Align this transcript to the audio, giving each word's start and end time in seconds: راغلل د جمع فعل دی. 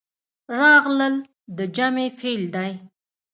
راغلل 0.59 1.15
د 1.57 1.59
جمع 1.75 2.07
فعل 2.19 2.43
دی. 2.55 2.71